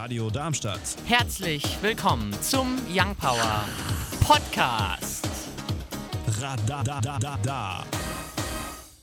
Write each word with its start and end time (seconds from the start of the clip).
Radio 0.00 0.30
Darmstadt. 0.30 0.80
Herzlich 1.06 1.64
willkommen 1.82 2.32
zum 2.40 2.78
Young 2.88 3.16
Power 3.16 3.64
Podcast. 4.20 5.28
Radadadada. 6.40 7.84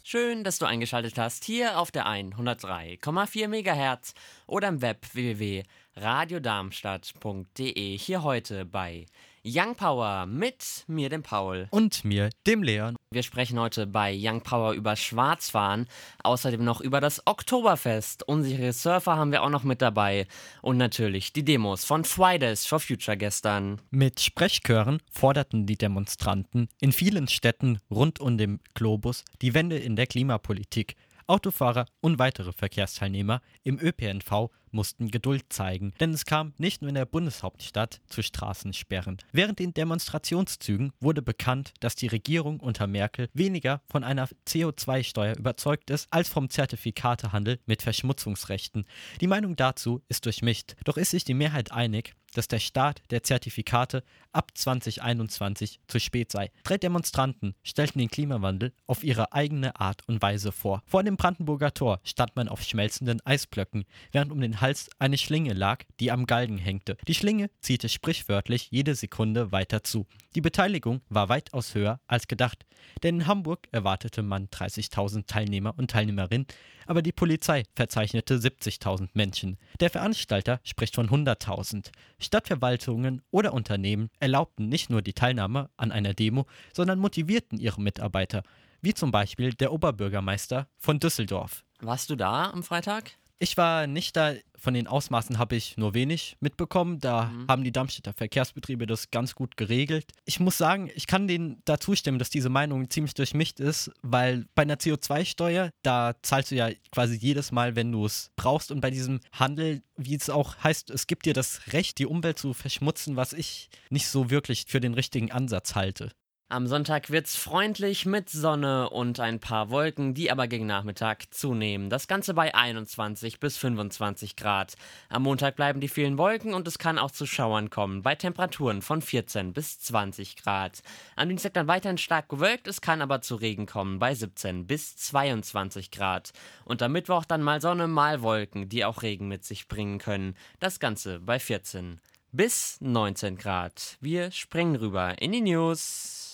Schön, 0.04 0.46
dass 0.46 0.58
du 0.58 0.66
eingeschaltet 0.66 1.18
hast 1.18 1.44
hier 1.44 1.82
auf 1.82 1.92
der 1.92 2.08
103,4 2.08 3.50
MHz 3.50 4.14
oder 4.48 4.70
im 4.70 4.82
Web 4.82 5.06
www.radiodarmstadt.de. 5.12 7.98
Hier 7.98 8.24
heute 8.24 8.64
bei 8.64 9.06
Young 9.48 9.76
Power 9.76 10.26
mit 10.26 10.86
mir, 10.88 11.08
dem 11.10 11.22
Paul. 11.22 11.68
Und 11.70 12.04
mir, 12.04 12.32
dem 12.48 12.64
Leon. 12.64 12.96
Wir 13.12 13.22
sprechen 13.22 13.60
heute 13.60 13.86
bei 13.86 14.12
Young 14.20 14.42
Power 14.42 14.74
über 14.74 14.96
Schwarzfahren, 14.96 15.86
außerdem 16.24 16.64
noch 16.64 16.82
über 16.82 17.00
das 17.00 17.22
Oktoberfest. 17.28 18.28
Unsere 18.28 18.74
Surfer 18.74 19.18
haben 19.18 19.32
wir 19.32 19.44
auch 19.44 19.52
noch 19.52 19.64
mit 19.64 19.84
dabei. 19.84 20.26
Und 20.64 20.78
natürlich 20.78 21.32
die 21.32 21.46
Demos 21.46 21.86
von 21.86 22.06
Fridays 22.06 22.66
for 22.66 22.80
Future 22.80 23.18
gestern. 23.18 23.80
Mit 23.92 24.20
Sprechchören 24.20 25.00
forderten 25.12 25.68
die 25.68 25.78
Demonstranten 25.78 26.68
in 26.82 26.92
vielen 26.92 27.28
Städten 27.28 27.78
rund 27.92 28.20
um 28.20 28.40
den 28.40 28.60
Globus 28.74 29.24
die 29.44 29.54
Wende 29.54 29.78
in 29.78 29.96
der 29.96 30.08
Klimapolitik. 30.08 30.96
Autofahrer 31.28 31.86
und 32.02 32.20
weitere 32.20 32.54
Verkehrsteilnehmer 32.54 33.42
im 33.64 33.80
ÖPNV 33.80 34.50
mussten 34.70 35.10
Geduld 35.10 35.46
zeigen, 35.50 35.94
denn 36.00 36.14
es 36.14 36.26
kam 36.26 36.54
nicht 36.58 36.82
nur 36.82 36.90
in 36.90 36.96
der 36.96 37.06
Bundeshauptstadt 37.06 38.02
zu 38.08 38.22
Straßensperren. 38.22 39.18
Während 39.32 39.60
den 39.60 39.74
Demonstrationszügen 39.74 40.92
wurde 41.00 41.22
bekannt, 41.22 41.74
dass 41.80 41.96
die 41.96 42.08
Regierung 42.08 42.60
unter 42.60 42.86
Merkel 42.86 43.30
weniger 43.34 43.82
von 43.90 44.04
einer 44.04 44.28
CO2-Steuer 44.48 45.38
überzeugt 45.38 45.90
ist, 45.90 46.08
als 46.12 46.30
vom 46.30 46.50
Zertifikatehandel 46.50 47.60
mit 47.66 47.82
Verschmutzungsrechten. 47.82 48.86
Die 49.22 49.28
Meinung 49.28 49.56
dazu 49.56 50.02
ist 50.10 50.26
durchmischt, 50.26 50.76
doch 50.84 50.98
ist 50.98 51.12
sich 51.12 51.24
die 51.24 51.34
Mehrheit 51.34 51.72
einig, 51.72 52.14
dass 52.38 52.48
der 52.48 52.60
Start 52.60 53.02
der 53.10 53.24
Zertifikate 53.24 54.04
ab 54.32 54.52
2021 54.54 55.80
zu 55.88 56.00
spät 56.00 56.32
sei. 56.32 56.52
Drei 56.64 56.78
Demonstranten 56.78 57.56
stellten 57.64 58.00
den 58.00 58.10
Klimawandel 58.10 58.74
auf 58.86 59.04
ihre 59.04 59.34
eigene 59.34 59.80
Art 59.80 60.08
und 60.08 60.22
Weise 60.22 60.52
vor. 60.52 60.84
Vor 60.86 61.04
dem 61.04 61.18
Brandenburger 61.18 61.74
Tor 61.74 62.00
stand 62.04 62.36
man 62.36 62.50
auf 62.50 62.62
schmelzenden 62.62 63.26
Eisblöcken, 63.26 63.86
während 64.12 64.32
um 64.32 64.42
den 64.42 64.62
Hals 64.62 64.90
eine 65.00 65.18
Schlinge 65.18 65.54
lag, 65.54 65.84
die 66.00 66.12
am 66.12 66.26
Galgen 66.26 66.58
hängte. 66.58 66.98
Die 67.08 67.16
Schlinge 67.16 67.50
ziehte 67.62 67.90
sprichwörtlich 67.90 68.68
jede 68.72 68.96
Sekunde 68.96 69.52
weiter 69.52 69.84
zu. 69.84 70.06
Die 70.36 70.42
Beteiligung 70.42 71.02
war 71.10 71.30
weitaus 71.30 71.74
höher 71.76 72.00
als 72.08 72.28
gedacht, 72.28 72.66
denn 73.04 73.22
in 73.22 73.28
Hamburg 73.28 73.68
erwartete 73.72 74.22
man 74.22 74.48
30.000 74.48 75.28
Teilnehmer 75.28 75.74
und 75.78 75.92
Teilnehmerinnen, 75.92 76.48
aber 76.88 77.02
die 77.02 77.12
Polizei 77.12 77.64
verzeichnete 77.76 78.38
70.000 78.38 79.10
Menschen. 79.14 79.58
Der 79.80 79.90
Veranstalter 79.90 80.60
spricht 80.64 80.96
von 80.96 81.10
100.000. 81.10 81.92
Stadtverwaltungen 82.26 83.22
oder 83.32 83.54
Unternehmen 83.54 84.10
erlaubten 84.20 84.68
nicht 84.68 84.90
nur 84.90 85.02
die 85.02 85.14
Teilnahme 85.14 85.70
an 85.78 85.92
einer 85.92 86.14
Demo, 86.14 86.46
sondern 86.74 87.00
motivierten 87.00 87.60
ihre 87.60 87.82
Mitarbeiter, 87.82 88.44
wie 88.82 88.94
zum 88.94 89.12
Beispiel 89.12 89.54
der 89.54 89.72
Oberbürgermeister 89.72 90.68
von 90.78 91.00
Düsseldorf. 91.00 91.64
Warst 91.80 92.10
du 92.10 92.16
da 92.16 92.52
am 92.52 92.64
Freitag? 92.64 93.12
Ich 93.38 93.58
war 93.58 93.86
nicht 93.86 94.16
da, 94.16 94.34
von 94.58 94.74
den 94.74 94.88
Ausmaßen 94.88 95.38
habe 95.38 95.58
ich 95.58 95.76
nur 95.78 95.94
wenig 95.94 96.38
mitbekommen. 96.40 97.00
Da 97.00 97.26
Mhm. 97.26 97.48
haben 97.50 97.64
die 97.66 97.72
Darmstädter 97.74 98.14
Verkehrsbetriebe 98.14 98.86
das 98.88 99.12
ganz 99.12 99.36
gut 99.36 99.58
geregelt. 99.58 100.12
Ich 100.24 100.40
muss 100.40 100.58
sagen, 100.58 100.90
ich 100.96 101.06
kann 101.06 101.28
denen 101.28 101.62
da 101.66 101.78
zustimmen, 101.80 102.18
dass 102.18 102.30
diese 102.30 102.48
Meinung 102.50 102.90
ziemlich 102.90 103.14
durchmischt 103.14 103.60
ist, 103.60 103.92
weil 104.02 104.46
bei 104.56 104.62
einer 104.62 104.78
CO2-Steuer, 104.78 105.70
da 105.84 106.14
zahlst 106.22 106.52
du 106.52 106.56
ja 106.56 106.70
quasi 106.92 107.16
jedes 107.18 107.52
Mal, 107.52 107.76
wenn 107.76 107.92
du 107.92 108.06
es 108.06 108.32
brauchst. 108.38 108.72
Und 108.72 108.80
bei 108.82 108.90
diesem 108.90 109.20
Handel, 109.34 109.84
wie 109.98 110.16
es 110.16 110.30
auch 110.30 110.56
heißt, 110.64 110.90
es 110.90 111.06
gibt 111.06 111.26
dir 111.26 111.34
das 111.34 111.74
Recht, 111.74 111.98
die 112.00 112.06
Umwelt 112.06 112.40
zu 112.40 112.54
verschmutzen, 112.54 113.18
was 113.18 113.34
ich 113.34 113.70
nicht 113.90 114.08
so 114.08 114.30
wirklich 114.30 114.66
für 114.68 114.80
den 114.80 114.94
richtigen 114.94 115.32
Ansatz 115.32 115.76
halte. 115.76 116.12
Am 116.48 116.68
Sonntag 116.68 117.10
wird's 117.10 117.36
freundlich 117.36 118.06
mit 118.06 118.30
Sonne 118.30 118.92
und 118.92 119.20
ein 119.20 119.40
paar 119.40 119.72
Wolken, 119.72 120.14
die 120.14 120.30
aber 120.30 120.48
gegen 120.48 120.68
Nachmittag 120.68 121.34
zunehmen. 121.34 121.90
Das 121.90 122.08
Ganze 122.08 122.36
bei 122.36 122.54
21 122.54 123.40
bis 123.40 123.58
25 123.58 124.36
Grad. 124.36 124.76
Am 125.10 125.24
Montag 125.24 125.56
bleiben 125.56 125.80
die 125.80 125.88
vielen 125.88 126.20
Wolken 126.20 126.54
und 126.54 126.68
es 126.68 126.78
kann 126.78 127.00
auch 127.00 127.10
zu 127.10 127.26
Schauern 127.26 127.72
kommen, 127.72 128.04
bei 128.04 128.14
Temperaturen 128.14 128.84
von 128.84 129.02
14 129.02 129.54
bis 129.54 129.80
20 129.80 130.36
Grad. 130.36 130.84
Am 131.16 131.30
Dienstag 131.30 131.56
dann 131.56 131.68
weiterhin 131.68 131.98
stark 131.98 132.30
gewölkt, 132.30 132.68
es 132.68 132.80
kann 132.80 133.02
aber 133.02 133.22
zu 133.22 133.38
Regen 133.38 133.66
kommen, 133.66 133.98
bei 133.98 134.14
17 134.14 134.68
bis 134.68 134.96
22 134.98 135.90
Grad. 135.90 136.32
Und 136.64 136.84
am 136.84 136.92
Mittwoch 136.92 137.26
dann 137.26 137.42
mal 137.42 137.60
Sonne, 137.60 137.88
mal 137.88 138.22
Wolken, 138.22 138.70
die 138.70 138.86
auch 138.86 139.02
Regen 139.02 139.28
mit 139.28 139.44
sich 139.46 139.68
bringen 139.68 139.98
können. 139.98 140.36
Das 140.60 140.80
Ganze 140.80 141.20
bei 141.22 141.40
14 141.40 142.00
bis 142.32 142.78
19 142.82 143.36
Grad. 143.38 143.98
Wir 144.00 144.30
springen 144.30 144.76
rüber 144.76 145.20
in 145.20 145.32
die 145.32 145.42
News. 145.42 146.25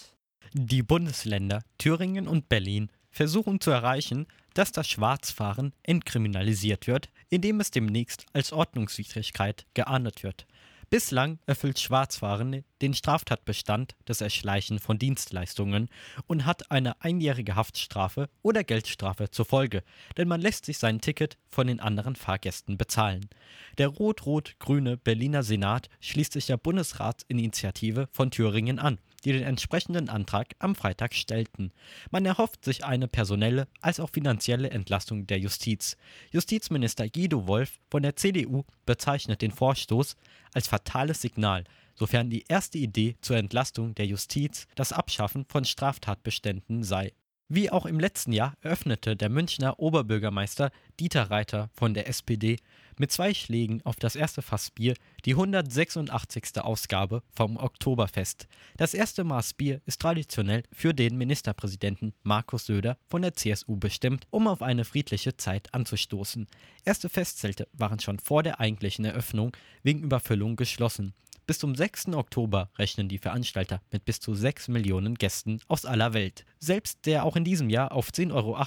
Die 0.53 0.83
Bundesländer 0.83 1.63
Thüringen 1.77 2.27
und 2.27 2.49
Berlin 2.49 2.89
versuchen 3.09 3.59
zu 3.59 3.71
erreichen, 3.71 4.27
dass 4.53 4.71
das 4.71 4.89
Schwarzfahren 4.89 5.73
entkriminalisiert 5.83 6.87
wird, 6.87 7.09
indem 7.29 7.59
es 7.59 7.71
demnächst 7.71 8.25
als 8.33 8.51
Ordnungswidrigkeit 8.51 9.65
geahndet 9.73 10.23
wird. 10.23 10.45
Bislang 10.89 11.39
erfüllt 11.45 11.79
Schwarzfahren 11.79 12.65
den 12.81 12.93
Straftatbestand 12.93 13.95
des 14.09 14.19
Erschleichen 14.19 14.77
von 14.77 14.99
Dienstleistungen 14.99 15.87
und 16.27 16.45
hat 16.45 16.69
eine 16.69 17.01
einjährige 17.01 17.55
Haftstrafe 17.55 18.27
oder 18.41 18.65
Geldstrafe 18.65 19.31
zur 19.31 19.45
Folge, 19.45 19.83
denn 20.17 20.27
man 20.27 20.41
lässt 20.41 20.65
sich 20.65 20.79
sein 20.79 20.99
Ticket 20.99 21.37
von 21.47 21.67
den 21.67 21.79
anderen 21.79 22.17
Fahrgästen 22.17 22.77
bezahlen. 22.77 23.29
Der 23.77 23.87
rot-rot-grüne 23.87 24.97
Berliner 24.97 25.43
Senat 25.43 25.87
schließt 26.01 26.33
sich 26.33 26.47
der 26.47 26.57
Bundesratsinitiative 26.57 28.09
von 28.11 28.29
Thüringen 28.29 28.77
an 28.77 28.99
die 29.23 29.33
den 29.33 29.43
entsprechenden 29.43 30.09
Antrag 30.09 30.55
am 30.59 30.75
Freitag 30.75 31.13
stellten. 31.13 31.71
Man 32.09 32.25
erhofft 32.25 32.65
sich 32.65 32.83
eine 32.83 33.07
personelle 33.07 33.67
als 33.81 33.99
auch 33.99 34.09
finanzielle 34.09 34.69
Entlastung 34.71 35.27
der 35.27 35.39
Justiz. 35.39 35.97
Justizminister 36.31 37.09
Guido 37.09 37.47
Wolf 37.47 37.79
von 37.89 38.03
der 38.03 38.15
CDU 38.15 38.63
bezeichnet 38.85 39.41
den 39.41 39.51
Vorstoß 39.51 40.15
als 40.53 40.67
fatales 40.67 41.21
Signal, 41.21 41.63
sofern 41.95 42.29
die 42.29 42.45
erste 42.47 42.77
Idee 42.77 43.15
zur 43.21 43.37
Entlastung 43.37 43.95
der 43.95 44.07
Justiz 44.07 44.67
das 44.75 44.93
Abschaffen 44.93 45.45
von 45.45 45.65
Straftatbeständen 45.65 46.83
sei. 46.83 47.13
Wie 47.53 47.69
auch 47.69 47.85
im 47.85 47.99
letzten 47.99 48.31
Jahr 48.31 48.53
eröffnete 48.61 49.17
der 49.17 49.27
Münchner 49.29 49.77
Oberbürgermeister 49.77 50.71
Dieter 51.01 51.29
Reiter 51.29 51.69
von 51.73 51.93
der 51.93 52.07
SPD 52.07 52.55
mit 53.01 53.11
zwei 53.11 53.33
Schlägen 53.33 53.81
auf 53.83 53.95
das 53.95 54.15
erste 54.15 54.43
Fass 54.43 54.69
Bier 54.69 54.93
die 55.25 55.31
186. 55.31 56.61
Ausgabe 56.61 57.23
vom 57.33 57.57
Oktoberfest. 57.57 58.47
Das 58.77 58.93
erste 58.93 59.23
Maß 59.23 59.55
Bier 59.55 59.81
ist 59.87 59.99
traditionell 59.99 60.61
für 60.71 60.93
den 60.93 61.17
Ministerpräsidenten 61.17 62.13
Markus 62.21 62.67
Söder 62.67 62.97
von 63.07 63.23
der 63.23 63.33
CSU 63.33 63.75
bestimmt, 63.75 64.27
um 64.29 64.47
auf 64.47 64.61
eine 64.61 64.85
friedliche 64.85 65.35
Zeit 65.35 65.73
anzustoßen. 65.73 66.45
Erste 66.85 67.09
Festzelte 67.09 67.67
waren 67.73 67.99
schon 67.99 68.19
vor 68.19 68.43
der 68.43 68.59
eigentlichen 68.59 69.03
Eröffnung 69.03 69.57
wegen 69.81 70.03
Überfüllung 70.03 70.55
geschlossen. 70.55 71.15
Bis 71.51 71.59
zum 71.59 71.75
6. 71.75 72.13
Oktober 72.13 72.69
rechnen 72.77 73.09
die 73.09 73.17
Veranstalter 73.17 73.81
mit 73.91 74.05
bis 74.05 74.21
zu 74.21 74.33
6 74.33 74.69
Millionen 74.69 75.15
Gästen 75.15 75.59
aus 75.67 75.83
aller 75.83 76.13
Welt. 76.13 76.45
Selbst 76.59 77.05
der 77.05 77.25
auch 77.25 77.35
in 77.35 77.43
diesem 77.43 77.69
Jahr 77.69 77.91
auf 77.91 78.07
10,80 78.09 78.33
Euro 78.33 78.57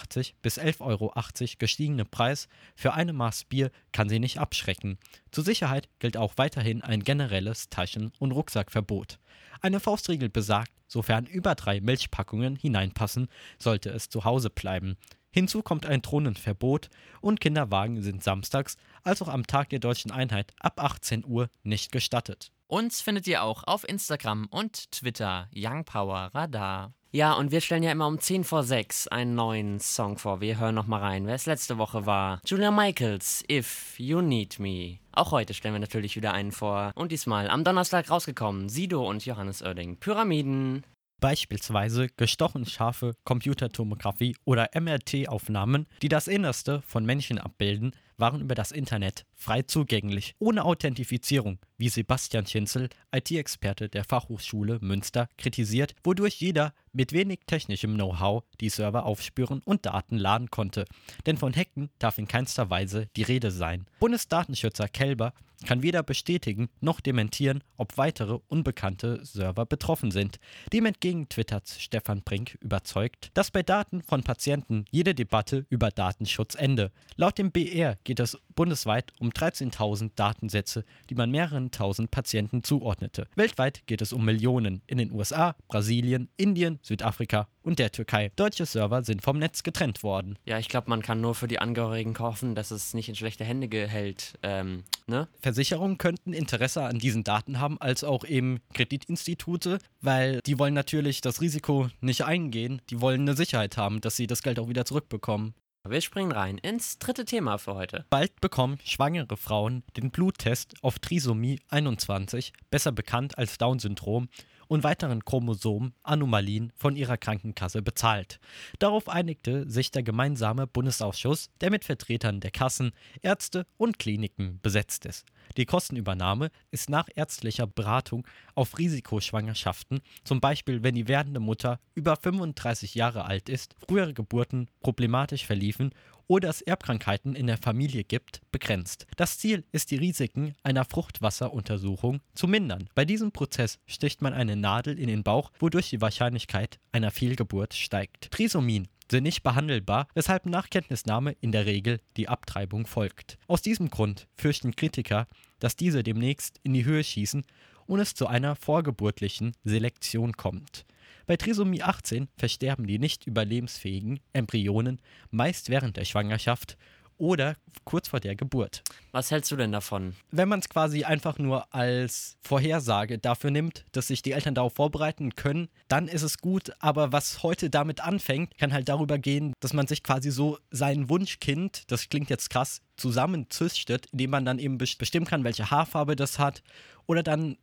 bis 0.43 0.59
11,80 0.59 0.81
Euro 0.81 1.15
gestiegene 1.59 2.05
Preis 2.05 2.47
für 2.77 2.93
eine 2.93 3.15
Maß 3.15 3.45
Bier 3.45 3.71
kann 3.93 4.11
sie 4.11 4.19
nicht 4.19 4.39
abschrecken. 4.39 4.99
Zur 5.31 5.45
Sicherheit 5.45 5.89
gilt 5.99 6.19
auch 6.19 6.35
weiterhin 6.37 6.83
ein 6.83 7.03
generelles 7.03 7.71
Taschen- 7.71 8.13
und 8.19 8.33
Rucksackverbot. 8.33 9.19
Eine 9.63 9.81
Faustregel 9.81 10.29
besagt, 10.29 10.73
sofern 10.87 11.25
über 11.25 11.55
drei 11.55 11.81
Milchpackungen 11.81 12.55
hineinpassen, 12.55 13.29
sollte 13.59 13.89
es 13.89 14.11
zu 14.11 14.27
Hause 14.27 14.51
bleiben. 14.51 14.99
Hinzu 15.31 15.63
kommt 15.63 15.87
ein 15.87 16.03
Drohnenverbot 16.03 16.91
und 17.23 17.41
Kinderwagen 17.41 18.03
sind 18.03 18.23
samstags, 18.23 18.77
als 19.05 19.23
auch 19.23 19.29
am 19.29 19.47
Tag 19.47 19.71
der 19.71 19.79
deutschen 19.79 20.11
Einheit 20.11 20.53
ab 20.61 20.83
18 20.83 21.25
Uhr 21.25 21.49
nicht 21.63 21.91
gestattet. 21.91 22.53
Uns 22.67 23.03
findet 23.03 23.27
ihr 23.27 23.43
auch 23.43 23.65
auf 23.65 23.87
Instagram 23.87 24.47
und 24.51 24.91
Twitter 24.91 25.49
Young 25.55 25.85
Power 25.85 26.31
Radar. 26.33 26.95
Ja, 27.13 27.35
und 27.35 27.53
wir 27.53 27.61
stellen 27.61 27.83
ja 27.83 27.93
immer 27.93 28.07
um 28.07 28.19
10 28.19 28.43
vor 28.43 28.65
6 28.65 29.07
einen 29.09 29.35
neuen 29.35 29.81
Song 29.81 30.17
vor. 30.17 30.41
Wir 30.41 30.59
hören 30.59 30.75
nochmal 30.75 31.01
rein, 31.01 31.27
wer 31.27 31.35
es 31.35 31.47
letzte 31.47 31.77
Woche 31.77 32.07
war. 32.07 32.41
Julia 32.47 32.71
Michaels, 32.71 33.45
If 33.51 33.95
You 33.99 34.23
Need 34.23 34.59
Me. 34.59 34.99
Auch 35.13 35.31
heute 35.31 35.53
stellen 35.53 35.75
wir 35.75 35.79
natürlich 35.79 36.17
wieder 36.17 36.33
einen 36.33 36.53
vor. 36.53 36.93
Und 36.97 37.13
diesmal 37.13 37.51
am 37.51 37.65
Donnerstag 37.65 38.11
rausgekommen, 38.11 38.71
Sido 38.71 39.09
und 39.09 39.25
Johannes 39.27 39.63
Oerding. 39.63 39.99
Pyramiden. 39.99 40.85
Beispielsweise 41.21 42.09
gestochen 42.17 42.67
scharfe 42.67 43.15
Computertomographie 43.25 44.37
oder 44.45 44.71
MRT-Aufnahmen, 44.75 45.87
die 46.03 46.09
das 46.09 46.29
Innerste 46.29 46.83
von 46.83 47.05
Menschen 47.05 47.39
abbilden, 47.39 47.95
waren 48.17 48.41
über 48.41 48.55
das 48.55 48.73
Internet 48.73 49.25
frei 49.35 49.63
zugänglich, 49.63 50.35
ohne 50.39 50.65
Authentifizierung, 50.65 51.59
wie 51.77 51.89
Sebastian 51.89 52.47
Schinzel, 52.47 52.89
IT-Experte 53.13 53.89
der 53.89 54.05
Fachhochschule 54.05 54.79
Münster, 54.81 55.29
kritisiert, 55.37 55.95
wodurch 56.03 56.37
jeder 56.41 56.73
mit 56.93 57.13
wenig 57.13 57.41
technischem 57.47 57.95
Know-how 57.95 58.45
die 58.61 58.71
Server 58.71 59.05
aufspüren 59.05 59.61
und 59.65 59.85
Daten 59.85 60.17
laden 60.17 60.51
konnte. 60.51 60.85
Denn 61.27 61.37
von 61.37 61.55
Hacken 61.55 61.91
darf 61.99 62.19
in 62.19 62.29
keinster 62.29 62.71
Weise 62.71 63.09
die 63.17 63.23
Rede 63.23 63.51
sein. 63.51 63.87
Bundesdatenschützer 63.99 64.89
Kelber 64.89 65.35
kann 65.67 65.83
weder 65.83 66.03
bestätigen 66.03 66.69
noch 66.81 67.01
dementieren, 67.01 67.63
ob 67.77 67.97
weitere 67.97 68.39
unbekannte 68.49 69.25
Server 69.25 69.67
betroffen 69.67 70.11
sind. 70.11 70.39
Dem 70.73 70.87
entgegen 70.87 71.29
twittert 71.29 71.69
Stefan 71.69 72.23
Brink 72.23 72.59
überzeugt, 72.61 73.31
dass 73.35 73.51
bei 73.51 73.63
Daten 73.63 74.03
von 74.03 74.23
Patienten 74.23 74.85
jede 74.91 75.15
Debatte 75.15 75.67
über 75.71 75.91
Datenschutz 75.91 76.55
ende. 76.55 76.93
Laut 77.17 77.39
dem 77.39 77.51
BR 77.51 77.97
geht 78.05 78.14
es 78.21 78.39
bundesweit 78.55 79.13
um 79.19 79.31
13.000 79.31 80.13
Datensätze, 80.15 80.85
die 81.11 81.15
man 81.15 81.31
mehreren 81.31 81.71
tausend 81.71 82.11
Patienten 82.11 82.63
zuordnete. 82.63 83.27
Weltweit 83.35 83.87
geht 83.87 84.03
es 84.03 84.13
um 84.13 84.25
Millionen 84.25 84.83
in 84.87 84.99
den 84.99 85.13
USA, 85.13 85.57
Brasilien, 85.69 86.29
Indien, 86.37 86.79
Südafrika 86.83 87.49
und 87.63 87.79
der 87.79 87.91
Türkei. 87.91 88.31
Deutsche 88.37 88.67
Server 88.67 89.03
sind 89.03 89.23
vom 89.23 89.39
Netz 89.39 89.63
getrennt 89.63 90.03
worden. 90.03 90.39
Ja, 90.45 90.59
ich 90.59 90.69
glaube, 90.69 90.91
man 90.91 91.03
kann 91.03 91.21
nur 91.21 91.35
für 91.35 91.49
die 91.49 91.59
Angehörigen 91.59 92.17
hoffen, 92.19 92.55
dass 92.55 92.71
es 92.71 92.95
nicht 92.95 93.09
in 93.09 93.17
schlechte 93.17 93.45
Hände 93.45 93.69
gehält. 93.69 94.35
Ähm, 94.43 94.85
ne? 95.07 95.29
Versicherungen 95.41 95.99
könnten 95.99 96.33
Interesse 96.33 96.83
an 96.83 96.99
diesen 96.99 97.25
Daten 97.25 97.59
haben, 97.59 97.81
als 97.81 98.05
auch 98.05 98.25
eben 98.25 98.61
Kreditinstitute, 98.75 99.79
weil 100.01 100.41
die 100.47 100.59
wollen 100.59 100.75
natürlich 100.75 101.21
das 101.21 101.41
Risiko 101.41 101.89
nicht 102.01 102.25
eingehen. 102.25 102.83
Die 102.91 103.01
wollen 103.01 103.23
eine 103.23 103.37
Sicherheit 103.37 103.77
haben, 103.77 104.01
dass 104.01 104.17
sie 104.17 104.27
das 104.27 104.43
Geld 104.43 104.59
auch 104.59 104.69
wieder 104.69 104.85
zurückbekommen. 104.85 105.55
Wir 105.87 106.01
springen 106.01 106.33
rein 106.33 106.57
ins 106.57 106.99
dritte 106.99 107.27
Thema 107.27 107.59
für 107.59 107.75
heute. 107.75 108.07
Bald 108.09 108.41
bekommen 108.41 108.79
schwangere 108.85 109.37
Frauen 109.37 109.83
den 109.99 110.11
Bluttest 110.11 110.73
auf 110.81 110.99
Trisomie 110.99 111.61
21, 111.69 112.55
besser 112.71 112.91
bekannt 112.91 113.37
als 113.37 113.59
Down-Syndrom, 113.59 114.31
und 114.69 114.85
weiteren 114.85 115.25
Chromosomen-Anomalien 115.25 116.73
von 116.77 116.97
ihrer 116.97 117.17
Krankenkasse 117.17 117.83
bezahlt. 117.83 118.41
Darauf 118.79 119.09
einigte 119.09 119.69
sich 119.71 119.91
der 119.91 120.03
gemeinsame 120.03 120.67
Bundesausschuss, 120.67 121.51
der 121.61 121.71
mit 121.71 121.85
Vertretern 121.85 122.41
der 122.41 122.51
Kassen, 122.51 122.93
Ärzte 123.23 123.67
und 123.77 123.99
Kliniken 123.99 124.61
besetzt 124.63 125.07
ist. 125.07 125.27
Die 125.57 125.67
Kostenübernahme 125.67 126.51
ist 126.71 126.91
nach 126.91 127.09
ärztlicher 127.15 127.67
Beratung 127.67 128.27
auf 128.55 128.79
Risikoschwangerschaften, 128.79 130.01
zum 130.25 130.41
Beispiel 130.41 130.83
wenn 130.83 130.95
die 130.95 131.09
werdende 131.09 131.41
Mutter 131.41 131.81
über 131.95 132.17
35 132.17 132.95
Jahre 132.95 133.25
alt 133.25 133.49
ist, 133.49 133.75
frühere 133.87 134.15
Geburten 134.15 134.69
problematisch 134.81 135.47
verliefen 135.47 135.93
oder 136.27 136.49
es 136.49 136.63
Erbkrankheiten 136.63 137.35
in 137.35 137.47
der 137.47 137.59
Familie 137.59 138.05
gibt, 138.05 138.41
begrenzt. 138.51 139.07
Das 139.17 139.39
Ziel 139.39 139.65
ist, 139.73 139.91
die 139.91 139.97
Risiken 139.97 140.55
einer 140.63 140.85
Fruchtwasseruntersuchung 140.85 142.21
zu 142.35 142.49
mindern. 142.49 142.89
Bei 142.95 143.05
diesem 143.05 143.33
Prozess 143.33 143.79
sticht 143.87 144.23
man 144.23 144.35
eine 144.35 144.57
Nadel 144.57 144.99
in 144.99 145.09
den 145.09 145.23
Bauch, 145.23 145.51
wodurch 145.59 145.91
die 145.91 146.01
Wahrscheinlichkeit 146.01 146.79
einer 146.93 147.11
Fehlgeburt 147.11 147.75
steigt. 147.75 148.31
Trisomien 148.31 148.89
sind 149.11 149.25
nicht 149.25 149.43
behandelbar, 149.43 150.09
weshalb 150.15 150.47
nach 150.47 150.71
Kenntnisnahme 150.71 151.37
in 151.41 151.53
der 151.53 151.67
Regel 151.67 152.01
die 152.17 152.29
Abtreibung 152.29 152.87
folgt. 152.87 153.39
Aus 153.47 153.63
diesem 153.63 153.91
Grund 153.91 154.29
fürchten 154.37 154.75
Kritiker, 154.77 155.27
dass 155.59 155.77
diese 155.77 156.03
demnächst 156.03 156.59
in 156.63 156.73
die 156.73 156.85
Höhe 156.85 157.05
schießen 157.05 157.45
und 157.87 158.01
es 158.01 158.15
zu 158.15 158.27
einer 158.27 158.57
vorgeburtlichen 158.57 159.53
Selektion 159.65 160.33
kommt. 160.33 160.87
Bei 161.27 161.37
Trisomie 161.39 161.83
18 161.83 162.29
versterben 162.37 162.87
die 162.87 162.99
nicht 162.99 163.27
überlebensfähigen 163.27 164.21
Embryonen 164.35 165.01
meist 165.31 165.71
während 165.71 165.97
der 165.97 166.05
Schwangerschaft 166.05 166.77
oder 167.17 167.57
kurz 167.85 168.09
vor 168.09 168.21
der 168.21 168.37
Geburt. 168.37 168.83
Was 169.13 169.31
hältst 169.31 169.51
du 169.51 169.57
denn 169.57 169.73
davon? 169.73 170.15
Wenn 170.31 170.49
man 170.49 170.61
es 170.61 170.69
quasi 170.69 171.05
einfach 171.05 171.39
nur 171.39 171.73
als 171.73 172.37
Vorhersage 172.43 173.19
dafür 173.19 173.51
nimmt, 173.51 173.87
dass 173.93 174.09
sich 174.09 174.21
die 174.21 174.33
Eltern 174.33 174.55
darauf 174.55 174.75
vorbereiten 174.75 175.35
können, 175.35 175.69
dann 175.89 176.09
ist 176.09 176.23
es 176.23 176.39
gut. 176.39 176.73
Aber 176.81 177.13
was 177.13 177.43
heute 177.43 177.71
damit 177.71 178.01
anfängt, 178.01 178.59
kann 178.59 178.73
halt 178.73 178.89
darüber 178.89 179.19
gehen, 179.19 179.55
dass 179.61 179.73
man 179.73 179.87
sich 179.87 180.03
quasi 180.03 180.31
so 180.31 180.59
sein 180.71 181.09
Wunschkind, 181.09 181.85
das 181.91 182.09
klingt 182.09 182.29
jetzt 182.29 182.51
krass, 182.51 182.83
zusammenzüchtet, 182.97 184.07
indem 184.13 184.31
man 184.31 184.45
dann 184.45 184.59
eben 184.59 184.77
bestimmen 184.77 185.27
kann, 185.27 185.45
welche 185.45 185.71
Haarfarbe 185.71 186.17
das 186.17 186.39
hat 186.39 186.63
oder 187.07 187.23
dann 187.23 187.57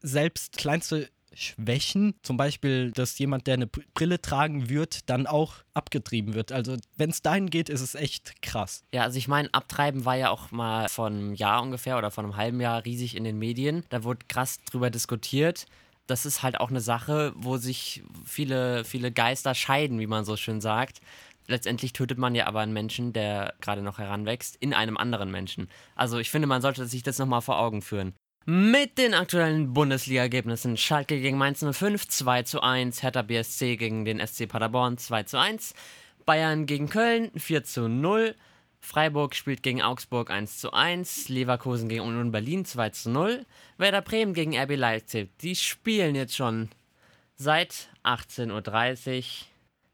selbst 0.00 0.56
kleinste 0.56 1.08
Schwächen, 1.36 2.14
zum 2.22 2.36
Beispiel, 2.36 2.90
dass 2.92 3.18
jemand, 3.18 3.46
der 3.46 3.54
eine 3.54 3.66
Brille 3.66 4.20
tragen 4.20 4.68
wird, 4.68 5.08
dann 5.10 5.26
auch 5.26 5.54
abgetrieben 5.74 6.34
wird. 6.34 6.52
Also 6.52 6.76
wenn 6.96 7.10
es 7.10 7.22
dahin 7.22 7.50
geht, 7.50 7.68
ist 7.68 7.80
es 7.80 7.94
echt 7.94 8.42
krass. 8.42 8.84
Ja, 8.92 9.02
also 9.02 9.18
ich 9.18 9.28
meine, 9.28 9.52
Abtreiben 9.52 10.04
war 10.04 10.16
ja 10.16 10.30
auch 10.30 10.50
mal 10.50 10.88
vor 10.88 11.06
einem 11.06 11.34
Jahr 11.34 11.62
ungefähr 11.62 11.98
oder 11.98 12.10
vor 12.10 12.24
einem 12.24 12.36
halben 12.36 12.60
Jahr 12.60 12.84
riesig 12.84 13.16
in 13.16 13.24
den 13.24 13.38
Medien. 13.38 13.84
Da 13.88 14.04
wurde 14.04 14.26
krass 14.28 14.58
drüber 14.70 14.90
diskutiert. 14.90 15.66
Das 16.06 16.26
ist 16.26 16.42
halt 16.42 16.60
auch 16.60 16.70
eine 16.70 16.80
Sache, 16.80 17.32
wo 17.36 17.56
sich 17.56 18.02
viele, 18.24 18.84
viele 18.84 19.10
Geister 19.10 19.54
scheiden, 19.54 19.98
wie 20.00 20.06
man 20.06 20.24
so 20.24 20.36
schön 20.36 20.60
sagt. 20.60 21.00
Letztendlich 21.46 21.92
tötet 21.92 22.18
man 22.18 22.34
ja 22.34 22.46
aber 22.46 22.60
einen 22.60 22.72
Menschen, 22.72 23.12
der 23.12 23.54
gerade 23.60 23.82
noch 23.82 23.98
heranwächst, 23.98 24.56
in 24.56 24.72
einem 24.72 24.96
anderen 24.96 25.30
Menschen. 25.30 25.68
Also 25.94 26.18
ich 26.18 26.30
finde, 26.30 26.46
man 26.46 26.62
sollte 26.62 26.86
sich 26.86 27.02
das 27.02 27.18
nochmal 27.18 27.42
vor 27.42 27.58
Augen 27.58 27.82
führen. 27.82 28.14
Mit 28.46 28.98
den 28.98 29.14
aktuellen 29.14 29.72
Bundesliga-Ergebnissen 29.72 30.76
Schalke 30.76 31.18
gegen 31.18 31.38
Mainz 31.38 31.64
05 31.64 32.06
2 32.08 32.42
zu 32.42 32.60
1, 32.60 33.02
Hertha 33.02 33.22
BSC 33.22 33.76
gegen 33.76 34.04
den 34.04 34.20
SC 34.20 34.46
Paderborn 34.46 34.98
2 34.98 35.22
zu 35.22 35.38
1, 35.38 35.72
Bayern 36.26 36.66
gegen 36.66 36.90
Köln 36.90 37.30
4 37.34 37.64
zu 37.64 37.88
0, 37.88 38.34
Freiburg 38.80 39.34
spielt 39.34 39.62
gegen 39.62 39.80
Augsburg 39.80 40.30
1 40.30 40.58
zu 40.58 40.74
1, 40.74 41.30
Leverkusen 41.30 41.88
gegen 41.88 42.02
Union 42.02 42.32
Berlin 42.32 42.66
2 42.66 42.90
zu 42.90 43.08
0, 43.08 43.46
Werder 43.78 44.02
Bremen 44.02 44.34
gegen 44.34 44.54
RB 44.54 44.76
Leipzig. 44.76 45.30
Die 45.38 45.56
spielen 45.56 46.14
jetzt 46.14 46.36
schon 46.36 46.68
seit 47.36 47.88
18.30 48.04 49.16
Uhr. 49.16 49.24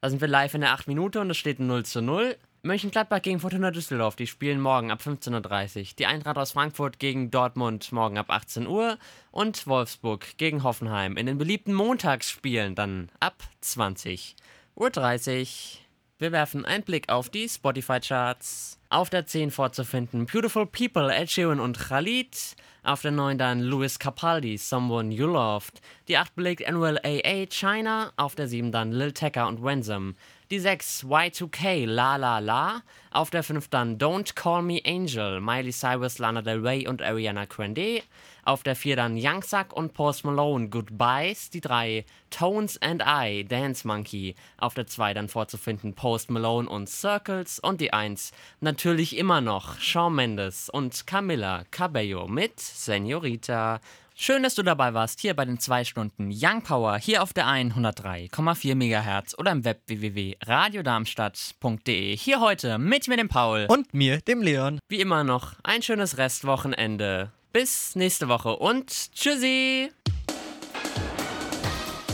Da 0.00 0.10
sind 0.10 0.20
wir 0.20 0.26
live 0.26 0.54
in 0.54 0.62
der 0.62 0.72
8 0.72 0.88
Minute 0.88 1.20
und 1.20 1.30
es 1.30 1.36
steht 1.36 1.60
0 1.60 1.84
zu 1.84 2.02
0. 2.02 2.36
Mönchengladbach 2.62 3.22
gegen 3.22 3.40
Fortuna 3.40 3.70
Düsseldorf, 3.70 4.16
die 4.16 4.26
spielen 4.26 4.60
morgen 4.60 4.90
ab 4.90 5.00
15.30 5.00 5.78
Uhr. 5.78 5.86
Die 5.98 6.04
Eintracht 6.04 6.36
aus 6.36 6.52
Frankfurt 6.52 6.98
gegen 6.98 7.30
Dortmund 7.30 7.90
morgen 7.90 8.18
ab 8.18 8.26
18 8.28 8.66
Uhr. 8.66 8.98
Und 9.30 9.66
Wolfsburg 9.66 10.36
gegen 10.36 10.62
Hoffenheim 10.62 11.16
in 11.16 11.24
den 11.24 11.38
beliebten 11.38 11.72
Montagsspielen 11.72 12.74
dann 12.74 13.10
ab 13.18 13.42
20.30 13.62 14.36
Uhr. 14.76 15.80
Wir 16.18 16.32
werfen 16.32 16.66
einen 16.66 16.84
Blick 16.84 17.08
auf 17.08 17.30
die 17.30 17.48
Spotify-Charts. 17.48 18.78
Auf 18.90 19.08
der 19.08 19.24
10 19.24 19.52
vorzufinden 19.52 20.26
Beautiful 20.26 20.66
People, 20.66 21.10
Ed 21.14 21.30
Sheeran 21.30 21.60
und 21.60 21.78
Khalid. 21.78 22.56
Auf 22.82 23.00
der 23.00 23.12
9 23.12 23.38
dann 23.38 23.60
Louis 23.60 23.98
Capaldi, 23.98 24.58
Someone 24.58 25.14
You 25.14 25.28
Loved. 25.28 25.80
Die 26.08 26.18
8 26.18 26.34
belegt 26.34 26.70
NLAA 26.70 27.46
China. 27.48 28.12
Auf 28.16 28.34
der 28.34 28.48
7 28.48 28.70
dann 28.70 28.92
Lil 28.92 29.12
Tecca 29.12 29.46
und 29.46 29.64
Ransom. 29.64 30.14
Die 30.50 30.58
6 30.58 31.04
Y2K 31.04 31.86
La 31.86 32.16
La 32.16 32.40
La. 32.40 32.82
Auf 33.12 33.30
der 33.30 33.44
5 33.44 33.68
dann 33.68 33.98
Don't 33.98 34.34
Call 34.34 34.62
Me 34.62 34.80
Angel, 34.84 35.40
Miley 35.40 35.70
Cyrus, 35.70 36.18
Lana 36.18 36.42
Del 36.42 36.66
Rey 36.66 36.88
und 36.88 37.02
Ariana 37.02 37.44
Grande. 37.44 38.02
Auf 38.44 38.64
der 38.64 38.74
4 38.74 38.96
dann 38.96 39.16
Young 39.16 39.44
Suck 39.44 39.72
und 39.72 39.94
Post 39.94 40.24
Malone, 40.24 40.68
Goodbyes. 40.68 41.50
Die 41.50 41.60
3 41.60 42.04
Tones 42.30 42.82
and 42.82 43.00
I, 43.06 43.44
Dance 43.44 43.86
Monkey. 43.86 44.34
Auf 44.58 44.74
der 44.74 44.88
2 44.88 45.14
dann 45.14 45.28
vorzufinden 45.28 45.94
Post 45.94 46.32
Malone 46.32 46.68
und 46.68 46.88
Circles. 46.88 47.60
Und 47.60 47.80
die 47.80 47.92
1 47.92 48.32
natürlich 48.58 49.16
immer 49.16 49.40
noch 49.40 49.78
Shawn 49.78 50.16
Mendes 50.16 50.68
und 50.68 51.06
Camilla 51.06 51.62
Cabello 51.70 52.26
mit 52.26 52.58
Senorita. 52.58 53.80
Schön, 54.22 54.42
dass 54.42 54.54
du 54.54 54.62
dabei 54.62 54.92
warst, 54.92 55.20
hier 55.20 55.34
bei 55.34 55.46
den 55.46 55.58
zwei 55.58 55.82
Stunden 55.82 56.30
Young 56.30 56.60
Power, 56.60 56.98
hier 56.98 57.22
auf 57.22 57.32
der 57.32 57.46
103,4 57.46 58.74
MHz 58.74 59.34
oder 59.38 59.50
im 59.50 59.64
Web 59.64 59.80
www.radiodarmstadt.de. 59.86 62.18
Hier 62.18 62.40
heute 62.40 62.76
mit 62.76 63.08
mir, 63.08 63.16
dem 63.16 63.30
Paul. 63.30 63.64
Und 63.70 63.94
mir, 63.94 64.20
dem 64.20 64.42
Leon. 64.42 64.78
Wie 64.90 65.00
immer 65.00 65.24
noch 65.24 65.54
ein 65.62 65.80
schönes 65.80 66.18
Restwochenende. 66.18 67.32
Bis 67.54 67.96
nächste 67.96 68.28
Woche 68.28 68.56
und 68.56 69.10
tschüssi! 69.14 69.90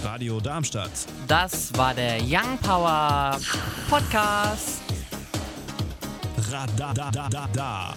Radio 0.05 0.39
Darmstadt. 0.39 0.93
Das 1.27 1.77
war 1.77 1.93
der 1.93 2.21
Young 2.23 2.57
Power 2.59 3.41
Podcast. 3.91 4.81
Radadadada. 6.53 7.97